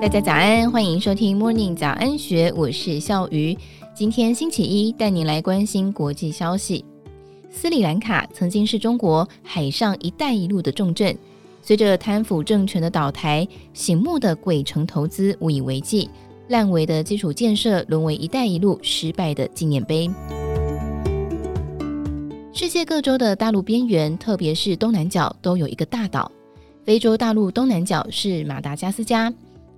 [0.00, 3.54] 大家早安，欢迎收听 Morning 早安学，我是笑鱼。
[3.94, 6.82] 今天星期一，带您来关心国际消息。
[7.50, 11.14] 斯里兰卡曾经是中国海上“一带一路”的重镇，
[11.60, 16.08] 随着贪腐政权的倒台，醒目的鬼城投资无以为继，
[16.48, 20.10] 烂尾的基础建设沦为“一带一路”失败的纪念碑。
[22.54, 26.32] 世界各洲的大陆边缘，特别是东南角，都有一个大岛。
[26.84, 29.30] 非洲大陆东南角是马达加斯加。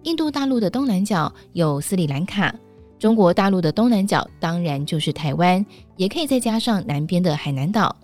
[0.04, 2.52] 印度大陆的东南角有斯里兰卡，
[2.98, 5.64] 中国大陆的东南角当然就是台湾，
[5.96, 7.94] 也可以再加上南边的海南岛。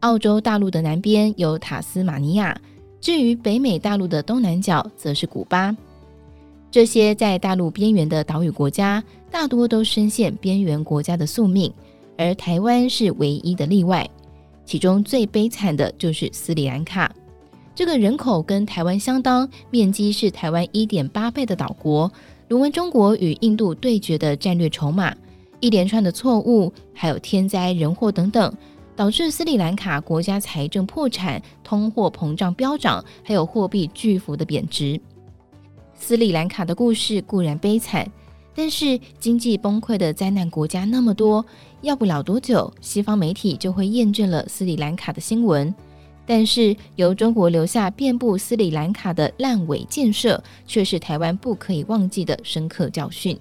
[0.00, 2.58] 澳洲大陆的南边有塔斯马尼亚，
[3.00, 5.76] 至于北美大陆的东南角则是古巴。
[6.70, 11.70] 这些在大陆边缘的岛屿国家，大多都深陷边缘国家的宿命，
[12.16, 14.08] 而台湾是唯一的例外。
[14.64, 17.14] 其中最悲惨的就是斯里兰卡。
[17.74, 22.10] 这个人口跟台湾相当，面积是台湾一点八倍的岛国，
[22.48, 25.14] 沦为中国与印度对决的战略筹码。
[25.60, 28.52] 一连串的错误，还有天灾人祸等等，
[28.94, 35.00] 导致斯里兰卡国家财政破产、通货膨胀飙涨，还有货币巨幅的贬值。
[35.94, 38.06] 斯里兰卡的故事固然悲惨，
[38.54, 41.42] 但是经济崩溃的灾难国家那么多，
[41.80, 45.72] 要不了多久，西方媒体就会验证了斯里兰卡的新闻。
[46.26, 53.38] 但是由中国留下遍布斯里兰卡的烂尾建设，却是台湾不可以忘记的深刻教训。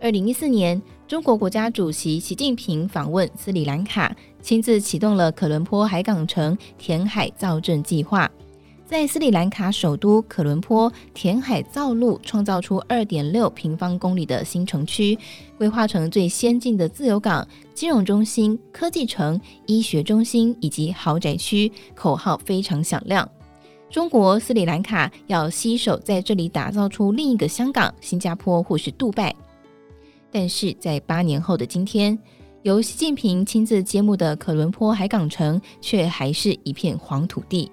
[0.00, 8.30] 二零一四年，中国国家主席习近平访问斯里兰卡，亲自启动了可伦坡海港城填海造镇计划。
[8.86, 15.18] 在斯里兰卡首都可伦坡填海造陆，创造出二点六平方公里的新城区，
[15.56, 23.26] 规划成最先进的自由港、金融中心、科技城、医学中心以及豪宅区，口号非常响亮。
[23.88, 29.34] 中国斯里兰卡要携手在这里打造出另一个香港、新加坡或是杜拜。
[30.30, 32.18] 但是在八年后的今天，
[32.62, 37.70] 由习近平亲自揭幕的可伦坡海港城，却还是一片黄土地。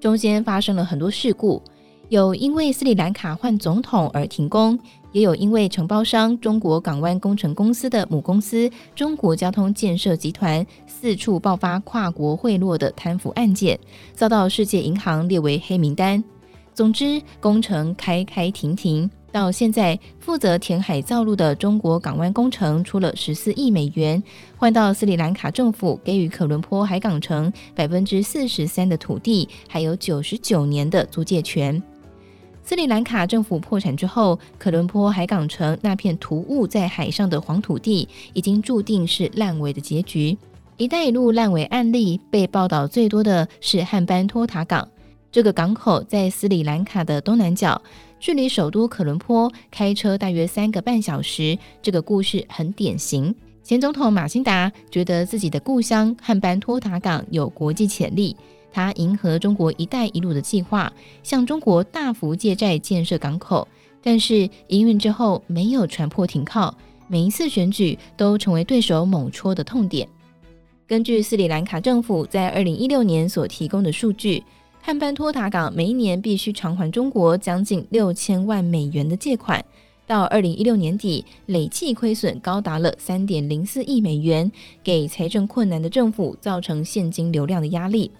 [0.00, 1.60] 中间发生了很多事故，
[2.08, 4.78] 有因为斯里兰卡换总统而停工，
[5.10, 13.78] 也有因为承包商中国港湾工程公司的母公司中国交通建设集团四处爆发跨国贿赂的贪腐案件，
[14.14, 16.22] 遭到世界银行列为黑名单。
[16.72, 19.10] 总之，工程开开停停。
[19.30, 24.22] 到现在，负责填海造陆的中国港湾工程出了十四亿美元，
[24.56, 31.80] 换到斯里兰卡政府给予可伦坡海港城百分之四十三的土地，还有九十九年的租借权。
[32.64, 40.36] 斯里兰卡政府破产之后，可伦坡海港城那片突兀在海上的黄土地，已经注定是烂尾的结局。
[40.76, 44.88] 一带一路烂尾案例被报道最多的是汉班托塔港，
[45.30, 47.80] 这个港口在斯里兰卡的东南角。
[48.20, 53.32] 距离首都可伦坡开车大约三个半小时，这个故事很典型。
[53.62, 58.36] 前总统马辛达觉得自己的故乡汉班托塔港有国际潜力，
[58.72, 63.68] 他迎合中国“一带一路”的计划，向中国大幅借债建设港口。
[64.02, 70.08] 但是营运之后没有船舶停靠，每一次选举都成为对手猛戳的痛点。
[70.88, 74.42] 根据斯里兰卡政府在二零一六年所提供的数据。
[74.88, 79.62] 汉班托塔港每一年必须偿还中国将近六千万美元的借款，
[80.06, 84.50] 到二零一六年底，累计亏损高达了三点零四亿美元，
[84.82, 88.10] 给财政困难的政府造成现金流量的压力。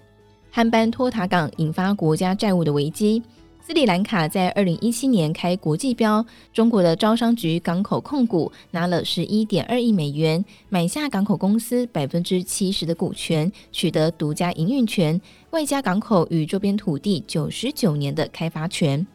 [0.51, 3.23] 汉班托塔港引发国家债务的危机。
[3.69, 15.21] 斯里兰卡在二零一七年开国际标，中国的招商局港口控股拿了十一点二亿美元，买下港口公司百分之七十的股权，取得独家营运权，
[15.51, 19.05] 外加港口与周边土地九十九年的开发权。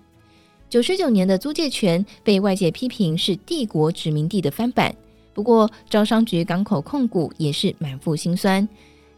[0.70, 4.94] 九十九年的租借权被外界批评是帝国殖民地的翻版。
[5.32, 8.68] 不过，招商局港口控股也是满腹心酸，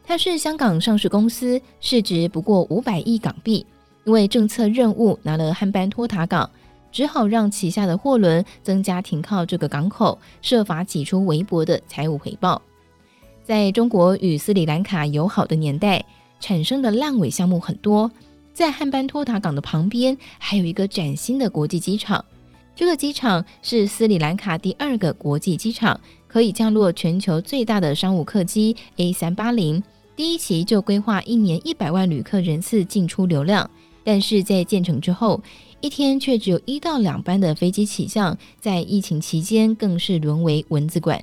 [0.03, 3.67] 它是香港上市公司，市值不过五百亿港币。
[4.07, 6.49] 因为政策任务拿了汉班托塔港，
[6.93, 12.63] 只好让旗下的货轮增加停靠这个港口，设法挤出微薄的财务回报。
[13.43, 16.05] 在中国与斯里兰卡友好的年代，
[16.39, 18.09] 产生的烂尾项目很多。
[18.55, 22.25] 在汉班托塔港的旁边，还有一个崭新的国际机场。
[22.77, 29.83] 这个机场是斯里兰卡第二个国际机场，可以降落全球最大的商务客机 A 三八零。
[30.15, 33.69] 第一期就规划一年一百万旅客人次进出流量。
[34.07, 35.43] 但是在建成之后，
[35.81, 41.21] 一天却只有一到两班的飞机起降，在疫情期间更是沦为蚊子馆。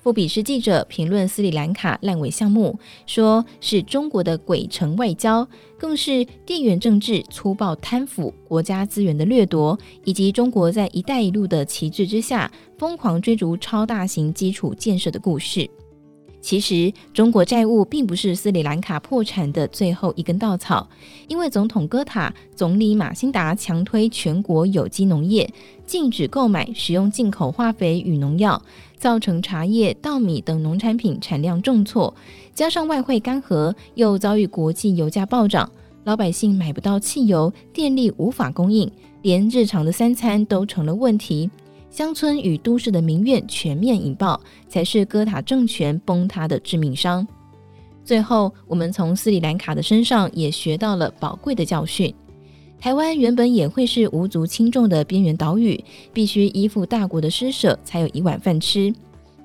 [0.00, 15.68] 富比士记者评论斯里兰卡烂尾项目，说是中国的鬼城外交，更是地缘政治粗暴贪腐、国家资源的掠夺，以及中国在“一带一路”的旗帜之下疯狂追逐超大型基础建设的故事。
[16.44, 20.86] 其实，中国债务并不是斯里兰卡破产的最后一根稻草，
[21.26, 25.50] 因为总统戈塔、总理马辛达强推全国有机农业，
[25.86, 28.60] 禁止购买使用进口化肥与农药，
[28.98, 32.14] 造成茶叶、稻米等农产品产量重挫，
[32.54, 35.72] 加上外汇干涸，又遭遇国际油价暴涨，
[36.04, 38.92] 老百姓买不到汽油，电力无法供应，
[39.22, 41.48] 连日常的三餐都成了问题。
[41.94, 47.24] 乡村与都市的民怨全面引爆，才是哥塔政权崩塌的致命伤。
[48.04, 52.12] 最后，我们从斯里兰卡的身上也学到了宝贵的教训。
[52.80, 58.92] 台湾原本也会是无足轻重的边缘岛屿，必须依附大国的施舍才有一碗饭吃。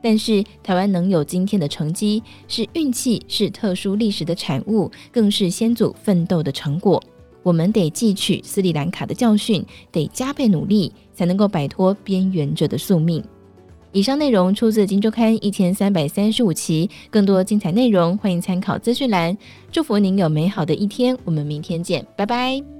[0.02, 7.00] 但是，台湾能有今天的成绩，是运气，是特殊历史的产物，更是先祖奋斗的成果。
[7.44, 13.24] 我们得汲取斯里兰卡的教训，得加倍努力，才能够摆脱边缘者的宿命。
[13.92, 19.36] 以上内容出自《金周刊》一千三百三十五期，更多精彩内容欢迎参考资讯栏。
[19.72, 22.79] 祝福您有美好的一天，我们明天见，拜拜。